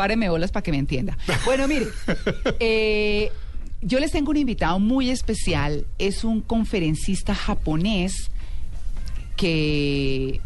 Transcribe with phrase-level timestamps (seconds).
[0.00, 1.18] Páreme bolas para que me entienda.
[1.44, 1.88] Bueno, mire,
[2.58, 3.30] eh,
[3.82, 5.84] yo les tengo un invitado muy especial.
[5.98, 8.30] Es un conferencista japonés
[9.36, 10.40] que,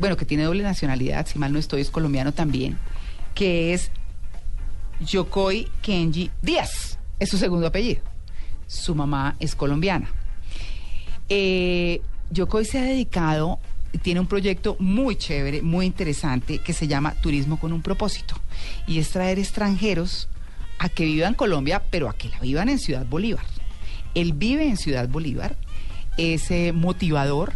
[0.00, 2.76] bueno, que tiene doble nacionalidad, si mal no estoy, es colombiano también,
[3.36, 3.92] que es
[4.98, 6.98] Yokoi Kenji Díaz.
[7.20, 8.02] Es su segundo apellido.
[8.66, 10.10] Su mamá es colombiana.
[11.28, 12.02] Eh,
[12.32, 13.60] Yokoi se ha dedicado,
[13.98, 18.34] tiene un proyecto muy chévere, muy interesante, que se llama Turismo con un propósito.
[18.86, 20.28] Y es traer extranjeros
[20.78, 23.44] a que vivan Colombia, pero a que la vivan en Ciudad Bolívar.
[24.14, 25.56] Él vive en Ciudad Bolívar,
[26.16, 27.52] es eh, motivador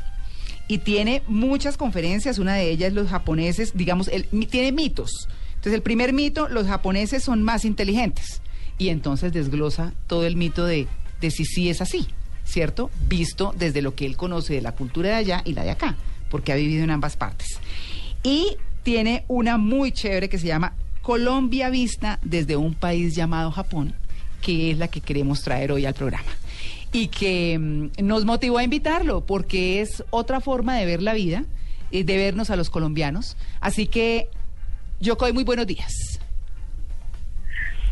[0.68, 2.38] y tiene muchas conferencias.
[2.38, 5.28] Una de ellas, los japoneses, digamos, él tiene mitos.
[5.48, 8.40] Entonces, el primer mito, los japoneses son más inteligentes.
[8.78, 10.86] Y entonces desglosa todo el mito de,
[11.20, 12.06] de si sí es así,
[12.44, 12.90] ¿cierto?
[13.08, 15.96] Visto desde lo que él conoce de la cultura de allá y la de acá,
[16.30, 17.60] porque ha vivido en ambas partes.
[18.22, 23.94] Y tiene una muy chévere que se llama Colombia Vista desde un país llamado Japón,
[24.42, 26.28] que es la que queremos traer hoy al programa.
[26.92, 31.44] Y que mm, nos motivó a invitarlo, porque es otra forma de ver la vida,
[31.92, 33.36] eh, de vernos a los colombianos.
[33.60, 34.28] Así que,
[35.00, 36.18] Yokoi, muy buenos días.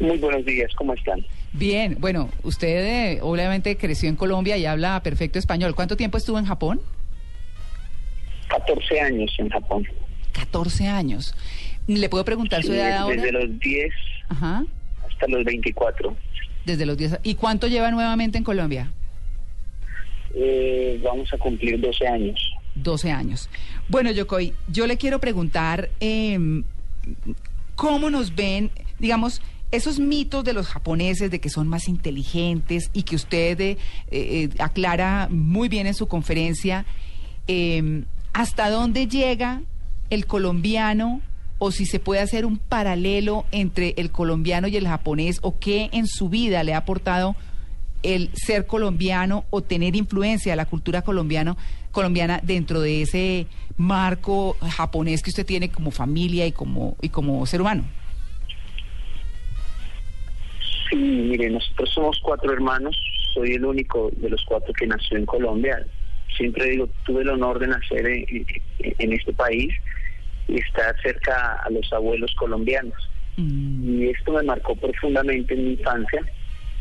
[0.00, 1.24] Muy buenos días, ¿cómo están?
[1.52, 5.76] Bien, bueno, usted eh, obviamente creció en Colombia y habla perfecto español.
[5.76, 6.80] ¿Cuánto tiempo estuvo en Japón?
[8.58, 9.86] 14 años en Japón.
[10.32, 11.34] 14 años.
[11.86, 13.16] ¿Le puedo preguntar su Sí, edad ahora?
[13.16, 13.92] desde los 10
[14.28, 14.64] Ajá,
[15.10, 16.16] hasta los 24.
[16.64, 17.18] desde los 10.
[17.22, 18.90] ¿Y cuánto lleva nuevamente en Colombia?
[20.34, 22.52] Eh, vamos a cumplir 12 años.
[22.74, 23.48] 12 años.
[23.88, 26.64] Bueno, Yokoi, yo le quiero preguntar em,
[27.76, 33.02] cómo nos ven, digamos, esos mitos de los japoneses de que son más inteligentes y
[33.02, 33.76] que usted eh,
[34.10, 36.84] eh, aclara muy bien en su conferencia,
[37.46, 39.62] em, ¿hasta dónde llega
[40.10, 41.22] el colombiano
[41.58, 45.88] o si se puede hacer un paralelo entre el colombiano y el japonés o qué
[45.92, 47.36] en su vida le ha aportado
[48.02, 51.56] el ser colombiano o tener influencia de la cultura colombiano,
[51.90, 53.46] colombiana dentro de ese
[53.78, 57.84] marco japonés que usted tiene como familia y como, y como ser humano?
[60.90, 62.96] Sí, mire, nosotros somos cuatro hermanos.
[63.32, 65.84] Soy el único de los cuatro que nació en Colombia.
[66.36, 68.46] Siempre digo, tuve el honor de nacer en, en-
[68.98, 69.72] en este país
[70.48, 73.10] y estar cerca a los abuelos colombianos.
[73.36, 76.20] Mm, y esto me marcó profundamente en mi infancia.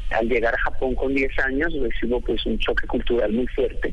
[0.09, 3.91] Al llegar a Japón con 10 años recibo pues un choque cultural muy fuerte,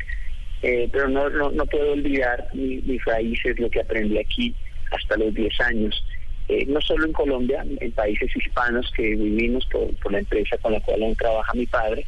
[0.62, 4.54] Eh, pero no, no, no puedo olvidar mi- mis raíces, lo que aprendí aquí
[4.90, 6.04] hasta los 10 años.
[6.48, 10.72] Eh, no solo en Colombia, en países hispanos que vivimos por, por la empresa con
[10.72, 12.04] la cual aún trabaja mi padre,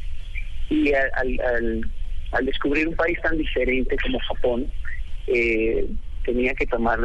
[0.69, 1.91] y al, al, al-
[2.33, 4.71] al descubrir un país tan diferente como Japón,
[5.27, 5.87] eh,
[6.25, 6.99] tenía que tomar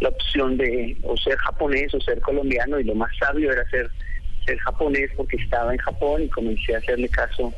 [0.00, 3.90] la opción de o ser japonés o ser colombiano y lo más sabio era ser
[4.46, 7.52] ser japonés porque estaba en Japón y comencé a hacerle caso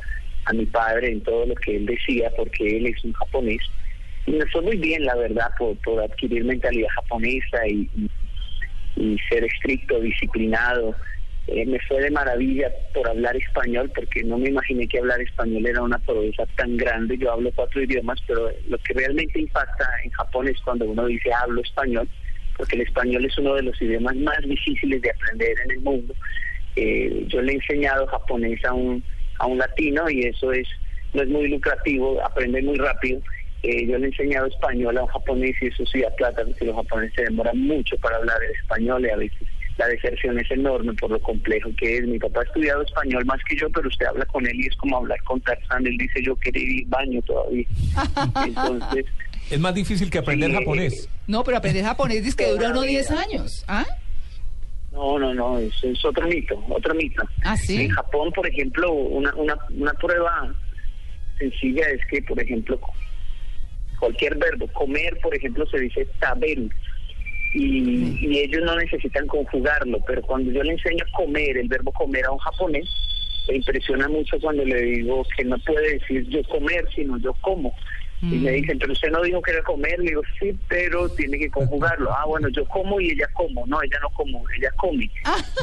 [0.46, 3.60] a mi padre en todo lo que él decía porque él es un japonés
[4.26, 7.90] y me fue muy bien la verdad por, por adquirir mentalidad japonesa y,
[9.28, 10.94] ser estricto, disciplinado.
[11.48, 15.66] Eh, me fue de maravilla por hablar español porque no me imaginé que hablar español
[15.66, 17.18] era una proeza tan grande.
[17.18, 21.32] Yo hablo cuatro idiomas, pero lo que realmente impacta en Japón es cuando uno dice
[21.32, 22.08] hablo español,
[22.56, 26.14] porque el español es uno de los idiomas más difíciles de aprender en el mundo.
[26.76, 29.04] Eh, yo le he enseñado japonés a un,
[29.38, 30.68] a un latino y eso es
[31.12, 33.20] no es muy lucrativo, aprende muy rápido.
[33.62, 36.64] Eh, yo le he enseñado español a un japonés y eso sí da plata, porque
[36.64, 39.48] los japoneses se demoran mucho para hablar el español y a veces
[39.82, 42.06] la deserción es enorme por lo complejo que es.
[42.06, 44.76] Mi papá ha estudiado español más que yo, pero usted habla con él y es
[44.76, 45.86] como hablar con Tarzán.
[45.86, 47.66] Él dice, yo quiero ir al baño todavía.
[48.46, 49.06] Entonces,
[49.50, 50.56] Es más difícil que aprender Sí.
[50.56, 51.08] japonés.
[51.26, 53.64] No, pero aprender japonés dice que dura uno 10 años.
[53.68, 53.84] ¿Ah?
[54.92, 57.22] no, no, no, eso es otro mito, otro mito.
[57.44, 57.82] ¿Ah, sí?
[57.84, 60.54] En Japón, por ejemplo, una, una, una prueba
[61.38, 62.78] sencilla es que, por ejemplo,
[63.98, 66.68] cualquier verbo, comer, por ejemplo, se dice taberu.
[67.54, 71.92] Y, y ellos no necesitan conjugarlo, pero cuando yo le enseño a comer, el verbo
[71.92, 72.88] comer a un japonés,
[73.46, 77.74] le impresiona mucho cuando le digo que no puede decir yo comer, sino yo como.
[78.22, 78.54] Y me Mm.
[78.54, 79.98] dicen, pero usted no dijo que era comer.
[79.98, 82.10] Le digo, sí, pero tiene que conjugarlo.
[82.16, 83.66] Ah, bueno, yo como y ella como.
[83.66, 85.10] No, ella no como, ella come.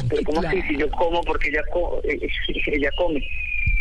[0.08, 0.60] Pero ¿cómo así?
[0.68, 2.20] Si yo como porque ella, co eh,
[2.66, 3.24] ella come.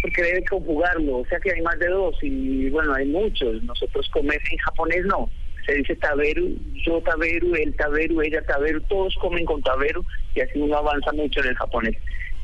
[0.01, 1.17] Porque debe conjugarlo.
[1.17, 3.61] O sea que hay más de dos y bueno, hay muchos.
[3.63, 5.29] Nosotros comer en japonés no.
[5.65, 8.81] Se dice taberu, yo taberu, él taberu, ella taberu.
[8.81, 10.03] Todos comen con taberu
[10.35, 11.95] y así uno avanza mucho en el japonés.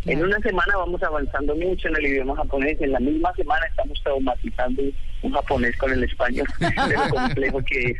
[0.05, 2.79] En una semana vamos avanzando mucho en el idioma japonés.
[2.79, 4.83] En la misma semana estamos traumatizando
[5.23, 7.97] un japonés con el español, de lo complejo que es.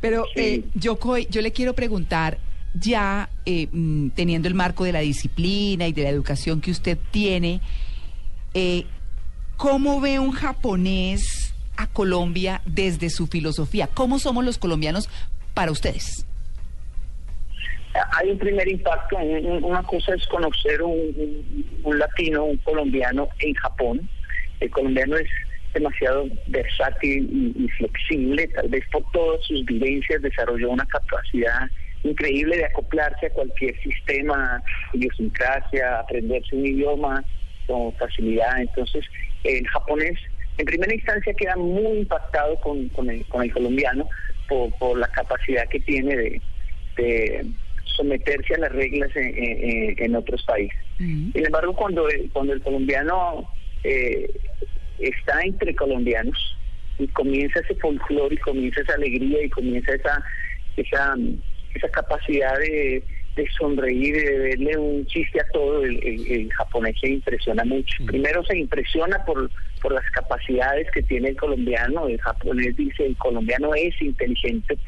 [0.00, 0.40] Pero, Sí.
[0.40, 2.38] eh, Yokoi, yo le quiero preguntar,
[2.74, 6.98] ya eh, mm, teniendo el marco de la disciplina y de la educación que usted
[7.12, 7.60] tiene,
[8.54, 8.86] eh,
[9.56, 11.39] ¿cómo ve un japonés
[11.86, 13.88] Colombia desde su filosofía?
[13.92, 15.08] ¿Cómo somos los colombianos
[15.54, 16.26] para ustedes?
[18.12, 19.16] Hay un primer impacto.
[19.16, 24.08] un- un- Una cosa es conocer un- un latino, un colombiano en Japón.
[24.60, 25.28] El colombiano es
[25.74, 31.68] demasiado versátil y, y flexible, tal vez por todas sus vivencias desarrolló una capacidad
[32.02, 34.62] increíble de acoplarse a cualquier sistema,
[34.92, 37.24] idiosincrasia, aprenderse un idioma
[37.66, 38.60] con facilidad.
[38.60, 39.04] Entonces,
[39.44, 40.18] el japonés,
[40.60, 44.08] en primera instancia, queda muy impactado con, con, el, con el colombiano
[44.48, 46.42] por, por la capacidad que tiene de,
[46.96, 47.46] de
[47.96, 50.78] someterse a las reglas en, en- en otros países.
[51.32, 53.48] Sin embargo, cuando el, cuando el colombiano
[53.84, 54.28] eh,
[54.98, 56.38] está entre colombianos
[56.98, 60.22] y comienza ese folclore y comienza esa alegría y comienza esa
[60.76, 61.14] esa,
[61.74, 63.02] esa capacidad de,
[63.36, 67.64] de sonreír y de verle un chiste a todo, el, el- el japonés se impresiona
[67.64, 68.04] mucho.
[68.06, 73.16] Primero se impresiona por, por las capacidades que tiene el colombiano, el japonés dice el
[73.16, 74.78] colombiano es inteligente.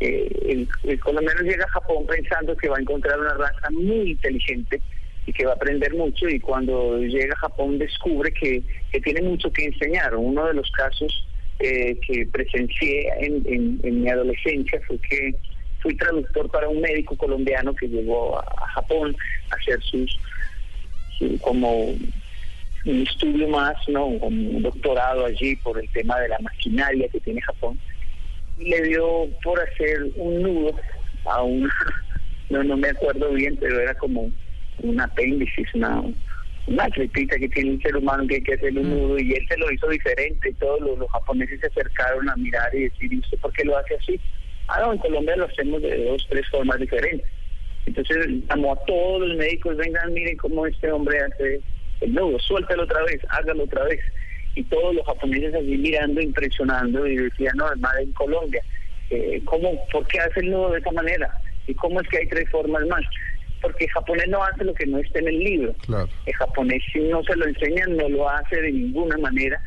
[0.00, 4.82] Eh, el, colombiano llega a Japón pensando que va a encontrar una raza muy inteligente
[5.26, 8.62] y que va a aprender mucho y cuando llega a Japón descubre que,
[8.92, 10.14] que tiene mucho que enseñar.
[10.14, 11.26] Uno de los casos
[11.58, 15.34] eh, que presencié en, mi adolescencia fue que
[15.80, 19.16] fui traductor para un médico colombiano que llegó a, Japón
[19.50, 20.20] a hacer sus,
[21.18, 21.94] su- como
[22.86, 27.40] un estudio más, no, un doctorado allí por el tema de la maquinaria que tiene
[27.42, 27.78] Japón
[28.58, 30.76] y le dio por hacer un nudo
[31.24, 31.68] a un,
[32.50, 34.30] no, no me acuerdo bien, pero era como
[34.82, 36.02] un apéndice, una,
[36.66, 39.46] una tripita que tiene un ser humano que hay que hacerle un nudo y él
[39.48, 40.54] se lo hizo diferente.
[40.60, 43.76] Todos los, los japoneses se acercaron a mirar y decir, ¿y usted por qué lo
[43.76, 44.20] hace así?
[44.68, 47.26] Ah, no, en Colombia lo hacemos de dos, tres formas diferentes.
[47.86, 48.16] Entonces
[48.48, 51.60] llamó a todos los médicos, vengan, miren cómo este hombre hace
[52.00, 54.00] el nudo, suéltalo otra vez, hágalo otra vez.
[54.54, 58.62] Y todos los japoneses allí mirando, impresionando y decían, no, es más en Colombia.
[59.10, 61.30] Eh, ¿cómo, ¿Por qué hace el nudo de esa manera?
[61.66, 63.04] ¿Y cómo es que hay tres formas más?
[63.60, 65.74] Porque el japonés no hace lo que no está en el libro.
[65.86, 66.08] Claro.
[66.24, 69.60] El japonés si no se lo enseñan, no lo hace de ninguna manera.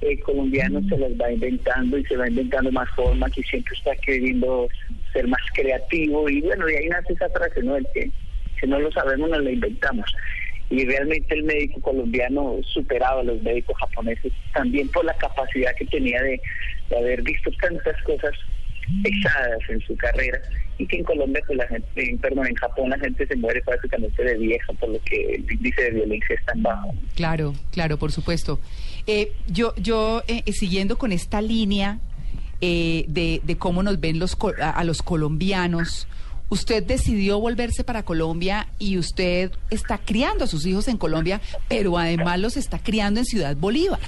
[0.00, 3.96] El colombiano se las va inventando y se va inventando más formas y siempre está
[3.96, 4.68] queriendo
[5.12, 6.28] ser más creativo.
[6.28, 7.76] Y bueno, de ahí nace esa frase, ¿no?
[7.76, 8.10] El que
[8.60, 10.14] si no lo sabemos, nos la inventamos.
[10.68, 15.86] Y realmente el médico colombiano superaba a los médicos japoneses también por la capacidad que
[15.86, 16.40] tenía de,
[16.96, 18.32] haber visto tantas cosas
[19.02, 20.40] pesadas en su carrera
[20.78, 23.62] y que en Colombia, pues la gente, en, perdón, en Japón la gente se muere
[23.62, 26.94] prácticamente de vieja por lo que el índice de violencia es tan bajo.
[27.14, 28.60] Claro, claro, por supuesto.
[29.06, 31.98] Eh, yo, yo eh, eh, siguiendo con esta línea
[32.60, 36.08] eh, de, cómo nos ven los a, a los colombianos,
[36.48, 41.98] usted decidió volverse para Colombia y usted está criando a sus hijos en Colombia, pero
[41.98, 44.00] además los está criando en Ciudad Bolívar.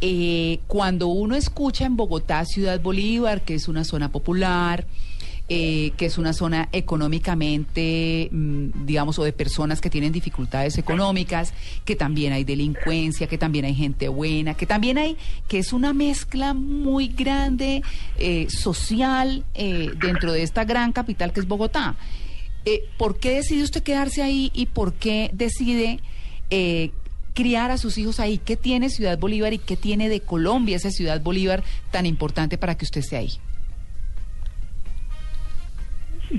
[0.00, 4.86] Eh, cuando uno escucha en Bogotá Ciudad Bolívar, que es una zona popular,
[5.50, 11.52] eh, que es una zona económicamente, mm, digamos, o de personas que tienen dificultades económicas,
[11.84, 15.16] que también hay delincuencia, que también hay gente buena, que también hay,
[15.48, 17.82] que es una mezcla muy grande
[18.16, 21.96] eh, social eh, dentro de esta gran capital que es Bogotá.
[22.64, 25.98] Eh, ¿Por qué decide usted quedarse ahí y por qué decide
[26.50, 26.90] eh,
[27.34, 28.38] criar a sus hijos ahí?
[28.38, 32.76] ¿Qué tiene Ciudad Bolívar y qué tiene de Colombia esa Ciudad Bolívar tan importante para
[32.76, 33.32] que usted esté ahí?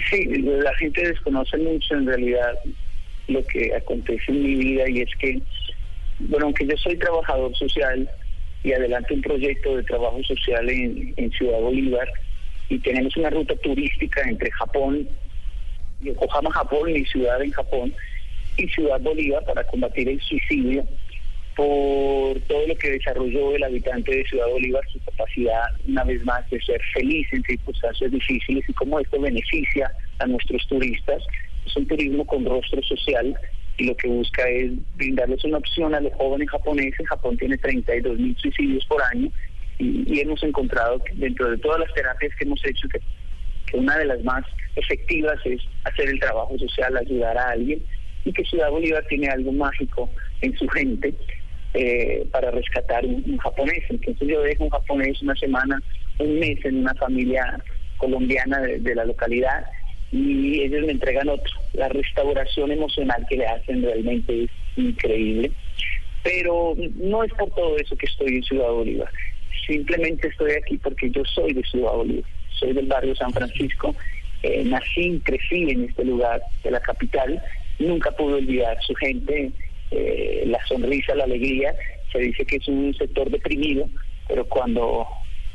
[0.10, 2.58] Sí, la gente desconoce mucho en realidad
[3.28, 5.42] lo que acontece en mi vida y es que,
[6.20, 8.10] bueno, aunque yo soy trabajador social
[8.64, 12.10] y adelanto un proyecto de trabajo social en, en Ciudad Bolívar
[12.70, 15.10] y tenemos una ruta turística entre Japón,
[16.00, 17.94] Yokohama, Japón, mi ciudad en Japón,
[18.58, 20.88] y Ciudad Bolívar para combatir el suicidio
[21.62, 26.50] por todo lo que desarrolló el habitante de Ciudad Bolívar, su capacidad una vez más
[26.50, 31.22] de ser feliz en circunstancias difíciles y cómo esto beneficia a nuestros turistas.
[31.68, 33.38] Es un turismo con rostro social
[33.78, 37.08] y lo que busca es brindarles una opción a los jóvenes japoneses.
[37.08, 39.30] Japón tiene 32 mil suicidios por año
[39.78, 44.24] y, hemos encontrado dentro de todas las terapias que hemos hecho que una de las
[44.24, 44.44] más
[44.76, 47.84] efectivas es hacer el trabajo social, ayudar a alguien
[48.26, 50.10] y que Ciudad Bolívar tiene algo mágico
[50.42, 51.14] en su gente
[51.74, 53.84] eh, para rescatar un, japonés.
[53.90, 55.82] Entonces yo dejo un japonés una semana,
[56.20, 57.64] un mes en una familia
[57.98, 59.66] colombiana de, de la localidad
[60.12, 61.54] y ellos me entregan otro.
[61.74, 65.52] La restauración emocional que le hacen realmente es increíble.
[66.24, 69.10] Pero no es por todo eso que estoy en Ciudad Bolívar.
[69.66, 72.30] Simplemente estoy aquí porque yo soy de Ciudad Bolívar.
[72.60, 73.96] Soy del barrio San Francisco.
[74.44, 77.42] Eh, nací, crecí en este lugar de la capital.
[77.80, 79.52] Nunca pude olvidar su gente,
[79.92, 81.76] eh, la sonrisa, la alegría.
[82.12, 83.88] Se dice que es un sector deprimido,
[84.28, 85.08] pero cuando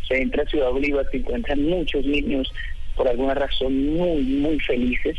[0.07, 2.52] se entra a Ciudad Bolívar se encuentran muchos niños
[2.95, 5.19] por alguna razón muy, muy felices.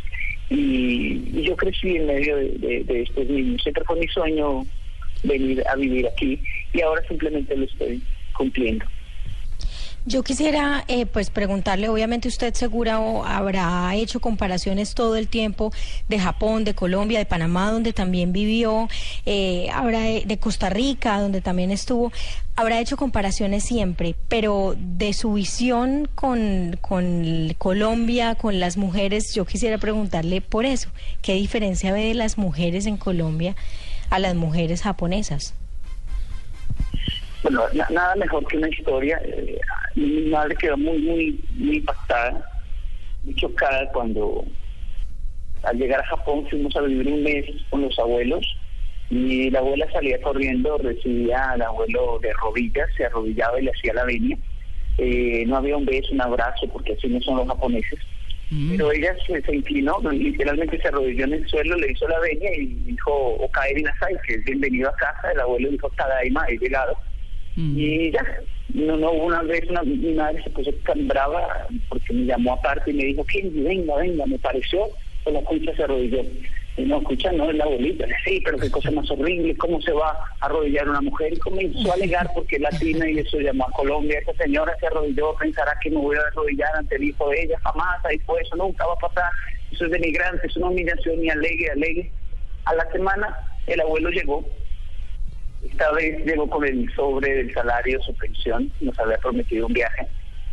[0.49, 3.61] Y, yo crecí en medio de, de, de, estos niños.
[3.61, 4.65] Siempre fue mi sueño
[5.23, 6.41] venir a vivir aquí
[6.73, 8.01] y ahora simplemente lo estoy
[8.33, 8.85] cumpliendo.
[10.07, 15.73] Yo quisiera eh, pues preguntarle, obviamente usted segura o habrá hecho comparaciones todo el tiempo
[16.07, 18.87] de Japón, de Colombia, de Panamá, donde también vivió,
[19.25, 22.13] eh, habrá de Costa Rica, donde también estuvo,
[22.55, 29.43] habrá hecho comparaciones siempre, pero de su visión con, con Colombia, con las mujeres, yo
[29.43, 30.89] quisiera preguntarle por eso,
[31.21, 33.57] ¿qué diferencia ve de las mujeres en Colombia
[34.09, 35.53] a las mujeres japonesas?
[37.43, 39.19] Bueno, na nada mejor que una historia.
[39.23, 39.59] Eh,
[39.97, 42.49] mi madre quedó muy, muy, muy impactada,
[43.23, 44.45] muy chocada cuando
[45.63, 48.45] al llegar a Japón fuimos a vivir un mes con los abuelos
[49.09, 53.93] y la abuela salía corriendo, recibía al abuelo de rodillas, se arrodillaba y le hacía
[53.93, 54.37] la venia.
[54.97, 57.99] Eh, no había un beso, un abrazo, porque así no son los japoneses.
[58.49, 58.71] Mm.
[58.71, 62.53] Pero ella se, se, inclinó, literalmente se arrodilló en el suelo, le hizo la venia
[62.55, 65.31] y dijo, Okaeri Nasai, que es bienvenido a casa.
[65.31, 66.97] El abuelo dijo, Tadaima, he llegado.
[67.55, 67.77] Mm.
[67.77, 68.25] Y ya,
[68.73, 72.91] no, no, una vez una, mi madre se puso tan brava porque me llamó aparte
[72.91, 74.89] y me dijo, Kenji, venga, venga, me pareció,
[75.23, 76.23] pues la cucha se arrodilló.
[76.75, 78.05] Y no, escucha, no, es la abuelita.
[78.23, 81.33] Sí, pero qué cosa más horrible, ¿cómo se va a arrodillar una mujer?
[81.33, 84.19] Y comenzó a alegar porque es latina y eso llamó a Colombia.
[84.19, 87.57] Esa señora se arrodilló, pensará que me voy a arrodillar ante el hijo de ella,
[87.63, 89.31] jamás, ahí fue eso, nunca va a pasar.
[89.71, 92.11] Eso es denigrante, es una humillación y alegue, alegue.
[92.65, 94.45] A la semana el abuelo llegó
[95.63, 100.07] esta vez llegó con el sobre del salario, su pensión, nos había prometido un viaje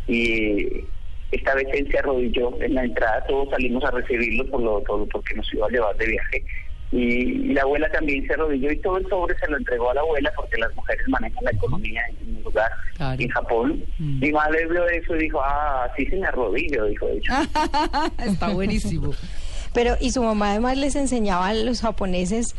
[0.07, 0.85] y
[1.31, 5.05] esta vez él se arrodilló en la entrada, todos salimos a recibirlo por lo todo
[5.07, 6.43] porque nos iba a llevar de viaje
[6.91, 10.01] y la abuela también se arrodilló y todo el sobre se lo entregó a la
[10.01, 13.21] abuela porque las mujeres manejan la economía en un lugar claro.
[13.21, 13.83] en Japón.
[13.97, 14.19] Mm.
[14.19, 17.49] Mi madre vio eso y dijo, ah, sí se me arrodillo, dijo ella.
[18.25, 19.13] Está buenísimo.
[19.73, 22.55] Pero, y su mamá además les enseñaba a los japoneses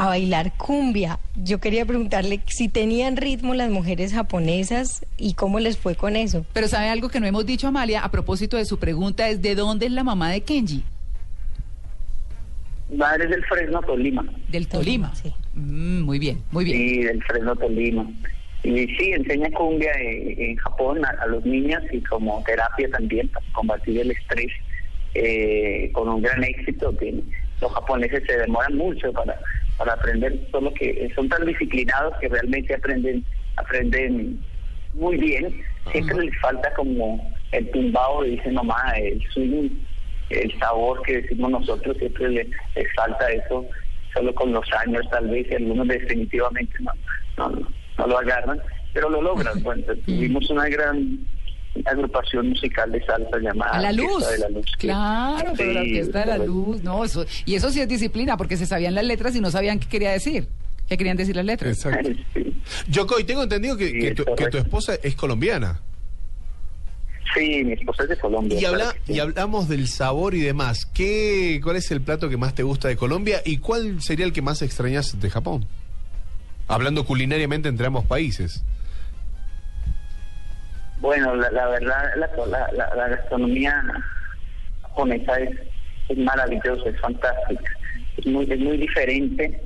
[0.00, 1.18] a bailar cumbia.
[1.36, 6.46] Yo quería preguntarle si tenían ritmo las mujeres japonesas y cómo les fue con eso.
[6.54, 9.54] Pero sabe algo que no hemos dicho, Amalia, a propósito de su pregunta, es ¿de
[9.54, 10.82] dónde es la mamá de Kenji?
[12.96, 14.24] Madre del Fresno, Tolima.
[14.48, 15.34] Del Tolima, sí.
[15.52, 16.78] Mm, muy bien, muy bien.
[16.78, 18.10] Sí, del Fresno, Tolima.
[18.62, 23.28] Y sí, enseña cumbia en, en Japón a, a, los niños y como terapia también
[23.28, 24.50] para combatir el estrés
[25.12, 26.96] eh, con un gran éxito.
[26.96, 27.22] Que
[27.60, 29.38] los japoneses se demoran mucho para
[29.80, 33.24] para aprender, solo que son tan disciplinados que realmente aprenden
[33.56, 34.44] aprenden
[34.92, 35.64] muy bien.
[35.90, 36.24] Siempre Ajá.
[36.24, 39.70] les falta como el tumbao, dice mamá, el swing,
[40.28, 43.66] el sabor que decimos nosotros, siempre les, les falta eso,
[44.12, 46.92] solo con los años tal vez, y algunos definitivamente no,
[47.38, 48.60] no, no lo agarran,
[48.92, 49.54] pero lo logran.
[49.62, 51.26] Bueno, tuvimos una gran
[51.84, 54.28] agrupación musical de salsa llamada a la luz.
[54.28, 54.66] de la Luz.
[54.78, 58.36] Claro, pero sí, la Orquesta de la Luz, no, eso, y eso sí es disciplina,
[58.36, 60.48] porque se sabían las letras y no sabían qué quería decir.
[60.88, 61.84] ¿Qué querían decir las letras?
[61.84, 62.10] Exacto.
[62.34, 62.54] Sí.
[62.88, 65.80] Yoko, y tengo entendido que, sí, que, tu, que, tu, esposa es colombiana.
[67.34, 68.60] Sí, mi esposa es de Colombia.
[68.60, 70.86] Y, habla, y hablamos del sabor y demás.
[70.86, 74.32] ¿Qué, ¿Cuál es el plato que más te gusta de Colombia y cuál sería el
[74.32, 75.66] que más extrañas de Japón?
[76.68, 78.62] Hablando culinariamente entre ambos países.
[81.00, 83.82] Bueno, la, la verdad, la, gastronomía
[84.82, 87.72] japonesa es, maravillosa, es fantástica,
[88.18, 89.62] es muy, es muy diferente,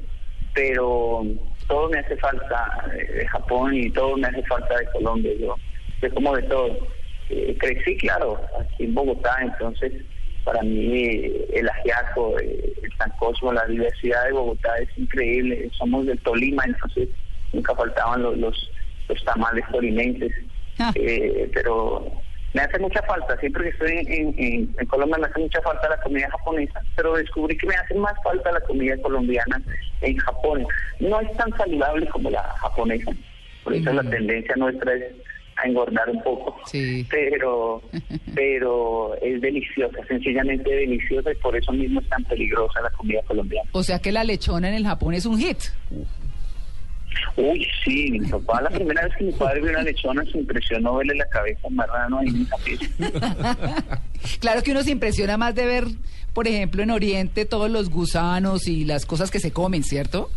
[0.52, 1.24] pero
[1.66, 5.32] todo me hace falta de Japón y todo me hace falta de Colombia.
[5.40, 5.58] Yo
[6.00, 6.88] sé como de todo.
[7.30, 9.92] Eh, crecí, claro, aquí en Bogotá, entonces
[10.44, 15.68] para mí el ajiaco, el sancocho, la diversidad de Bogotá es increíble.
[15.72, 17.08] Somos del Tolima, entonces
[17.52, 18.70] nunca faltaban los, los,
[19.08, 20.32] los tamales tolimenses.
[20.78, 20.92] Ah.
[20.96, 22.10] Eh, pero
[22.54, 25.88] me hace mucha falta, siempre que estoy en, en, en, Colombia me hace mucha falta
[25.88, 29.60] la comida japonesa, pero descubrí que me hace más falta la comida colombiana
[30.00, 30.64] en Japón.
[31.00, 33.10] No es tan saludable como la japonesa,
[33.64, 33.96] por eso mm.
[33.96, 35.14] la tendencia nuestra es
[35.56, 36.56] a engordar un poco.
[36.66, 37.06] Sí.
[37.10, 37.82] Pero,
[38.34, 43.68] pero es deliciosa, sencillamente deliciosa y por eso mismo es tan peligrosa la comida colombiana.
[43.72, 45.58] O sea que la lechona en el Japón es un hit.
[47.36, 50.96] Uy, sí, mi papá, la primera vez que mi padre vio una lechona se impresionó
[50.96, 54.00] verle la cabeza marrano ahí en esa pieza.
[54.40, 55.84] Claro que uno se impresiona más de ver,
[56.32, 60.30] por ejemplo, en Oriente todos los gusanos y las cosas que se comen, ¿cierto?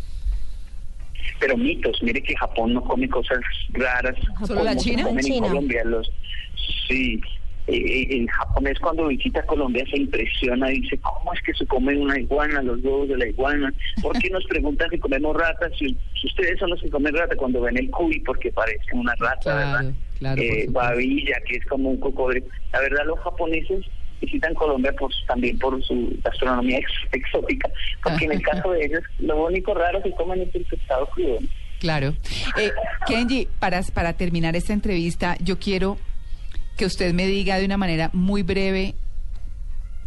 [1.40, 3.38] Pero mitos, mire que Japón no come cosas
[3.72, 4.16] raras.
[4.46, 5.04] ¿Solo la como se China?
[5.04, 5.48] comen en China.
[5.48, 5.84] Colombia.
[5.86, 6.12] Los,
[6.88, 7.22] sí,
[7.68, 12.20] eh, el japonés cuando visita Colombia se impresiona, dice, ¿cómo es que se comen una
[12.20, 13.74] iguana, los huevos de la iguana?
[14.02, 15.72] ¿Por qué nos preguntan si comemos ratas?
[15.78, 19.14] Si, si ustedes son los que comen rata cuando ven el cuy, porque parece una
[19.16, 19.94] rata, Claro, ¿verdad?
[20.20, 22.46] claro, por Eh, babilla, que es como un cocodrilo.
[22.74, 23.86] La verdad, los japoneses
[24.22, 27.70] visitan Colombia pues, también por su gastronomía ex- exótica,
[28.02, 31.38] porque en el caso de ellos, lo único raro que comen es el pescado crudo.
[31.80, 32.16] Claro.
[32.58, 32.72] Eh,
[33.06, 35.98] Kenji, para, para terminar esta entrevista, yo quiero
[36.78, 38.96] que usted me diga de una manera muy breve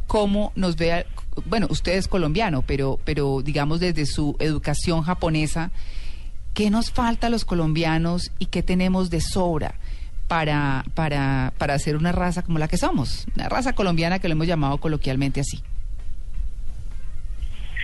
[0.06, 1.04] cómo nos vea,
[1.44, 5.70] bueno, usted es colombiano, pero, pero digamos desde su educación japonesa,
[6.54, 9.74] ¿qué nos falta a los colombianos y qué tenemos de sobra
[10.26, 13.26] para, para, para hacer una raza como la que somos?
[13.36, 15.62] Una raza colombiana que lo hemos llamado coloquialmente así.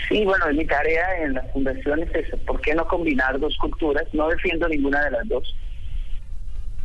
[0.08, 2.40] Sí, bueno, mi tarea en la fundación es.
[2.46, 4.06] ¿Por qué no combinar dos culturas?
[4.12, 5.54] No defiendo ninguna de las dos.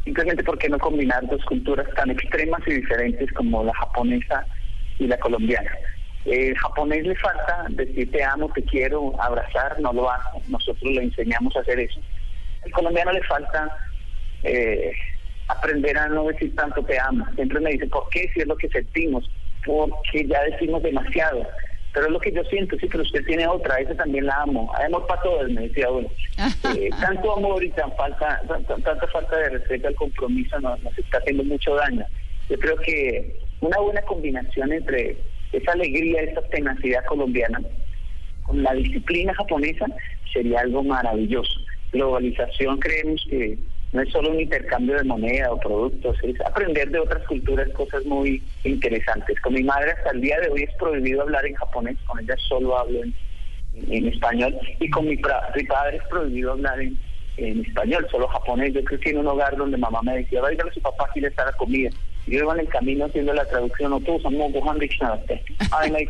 [0.04, 4.48] Simplemente, ¿por qué no combinar dos culturas tan extremas y diferentes como la japonesa
[4.98, 5.72] y la colombiana?
[6.26, 10.40] El japonés le falta decir te amo, te quiero, abrazar, no lo hace.
[10.48, 12.00] Nosotros le enseñamos a hacer eso.
[12.64, 13.76] El colombiano le falta
[14.44, 14.92] eh,
[15.48, 17.26] aprender a no decir tanto te amo.
[17.36, 18.30] Siempre me dice, ¿por qué?
[18.34, 19.30] Si es lo que sentimos.
[19.66, 21.48] Porque ya decimos demasiado.
[21.94, 24.72] Pero es lo que yo siento, sí, pero usted tiene otra, esa también la amo.
[24.76, 26.10] Hay amor para todos, me decía uno.
[26.76, 30.82] Eh, tanto amor y tan falta, tan- tan- tanta falta de respeto al compromiso nos,
[30.84, 32.06] nos está haciendo mucho daño.
[32.50, 35.18] Yo creo que una buena combinación entre
[35.52, 37.60] esa alegría, esa tenacidad colombiana
[38.44, 39.86] con la disciplina japonesa
[40.34, 41.60] sería algo maravilloso.
[41.92, 43.58] Globalización creemos que
[43.94, 48.06] no es solo un intercambio de moneda o productos, es aprender de otras culturas cosas
[48.06, 49.40] muy interesantes.
[49.42, 52.36] Con mi madre hasta el día de hoy es prohibido hablar en japonés, con ella
[52.48, 56.98] solo hablo en, español y con mi, padre es prohibido hablar en,
[57.38, 58.74] español, solo japonés.
[58.74, 61.48] Yo crecí en un hogar donde mamá me decía, vaya a su papá quiere estar
[61.48, 61.90] a comida.
[62.28, 65.42] Y yo iba en el camino haciendo la traducción, no todos somos Gohan Dictionary.
[65.72, 66.08] Ay, no hay.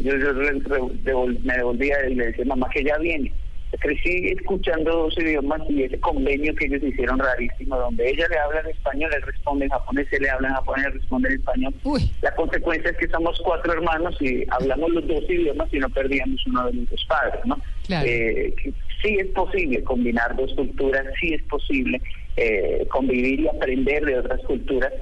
[0.00, 3.32] Yo, yo me devolvía y le decía, mamá, que ya viene.
[3.80, 8.60] Crecí escuchando dos idiomas y ese convenio que ellos hicieron rarísimo, donde ella le habla
[8.60, 11.74] en español, él responde en japonés, él le habla en japonés, él responde en español.
[11.84, 12.10] Uy.
[12.22, 16.44] La consecuencia es que somos cuatro hermanos y hablamos los dos idiomas y no perdíamos
[16.46, 17.58] uno de nuestros padres, ¿no?
[17.86, 18.06] Claro.
[18.08, 18.54] Eh,
[19.02, 22.00] sí es posible combinar dos culturas, sí es posible
[22.36, 24.92] eh, convivir y aprender de otras culturas.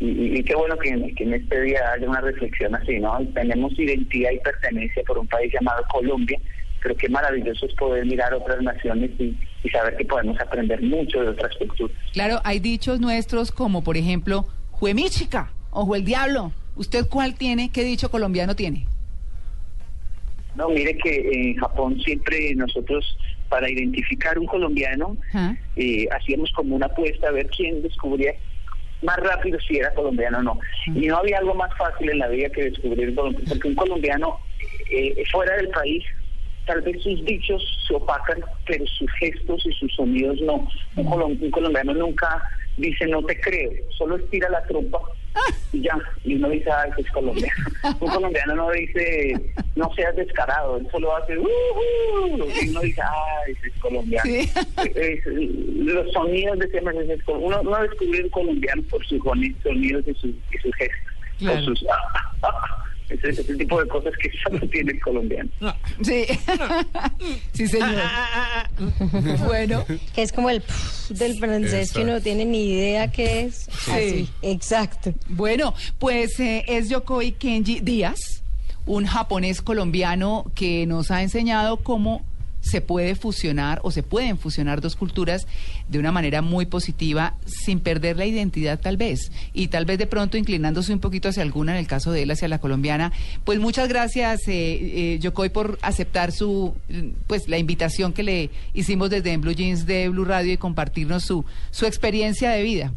[0.00, 3.16] Y, y- y qué bueno que, que en este día haya una reflexión así, ¿no?
[3.34, 6.38] Tenemos identidad y pertenencia por un país llamado Colombia,
[6.84, 11.22] pero qué maravilloso es poder mirar otras naciones y, y saber que podemos aprender mucho
[11.22, 11.96] de otras culturas.
[12.12, 16.52] Claro, hay dichos nuestros como, por ejemplo, Juemíchica o Jue el Diablo.
[16.76, 17.70] ¿Usted cuál tiene?
[17.72, 18.86] ¿Qué dicho colombiano tiene?
[20.56, 23.16] No, mire que en Japón siempre nosotros,
[23.48, 25.16] para identificar un colombiano,
[25.76, 28.34] eh, hacíamos como una apuesta a ver quién descubría
[29.02, 30.58] más rápido si era colombiano o no.
[30.86, 34.38] Y no había algo más fácil en la vida que descubrir porque un colombiano
[34.90, 36.04] eh, fuera del país,
[36.66, 40.66] tal vez sus dichos se opacan, pero sus gestos y sus sonidos no.
[40.96, 42.42] Un, colom- un colombiano nunca
[42.76, 44.98] dice no te creo, solo estira la trompa
[45.72, 47.52] y ya, y uno dice, ay, es colombiano.
[48.00, 49.34] Un colombiano no dice,
[49.74, 52.28] no seas descarado, él solo hace, "Uh, uh",
[52.62, 54.24] y uno dice, ay, ese es colombiano.
[54.30, 54.50] Sí.
[54.94, 59.20] Es- los sonidos de ese mensaje es col- uno, uno descubre un colombiano por sus
[59.22, 60.98] soni- sonidos y, sus y sus gestos,
[61.38, 61.54] Claro.
[61.56, 61.86] por sus,
[63.08, 65.50] ese, ese tipo de cosas que solo tiene el colombiano.
[66.02, 66.24] Sí.
[67.52, 68.02] sí, señor.
[69.46, 70.62] bueno, Que es como el
[71.10, 72.06] del francés que Exacto.
[72.12, 73.68] no tiene ni idea qué es.
[73.88, 75.12] Así, exacto.
[75.28, 78.42] bueno, pues eh, es Yokoi Kenji Díaz,
[78.86, 82.24] un japonés colombiano que nos ha enseñado cómo
[82.64, 85.46] se puede fusionar o se pueden fusionar dos culturas
[85.88, 90.06] de una manera muy positiva sin perder la identidad tal vez y tal vez de
[90.06, 93.12] pronto inclinándose un poquito hacia alguna en el caso de él hacia la colombiana
[93.44, 96.74] pues muchas gracias eh, eh, por aceptar su
[97.26, 101.24] pues la invitación que le hicimos desde en Blue Jeans de Blue Radio y compartirnos
[101.24, 102.92] su su experiencia de vida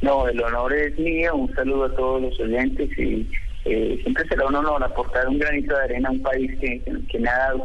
[0.00, 1.34] No, el honor es mío.
[1.34, 3.28] Un saludo a todos los oyentes y
[3.64, 7.18] eh, siempre será un honor aportar un granito de arena a un país que, que
[7.18, 7.64] me ha dado.